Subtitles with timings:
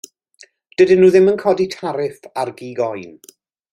[0.81, 3.13] Dydyn nhw ddim yn codi tariff ar gig oen.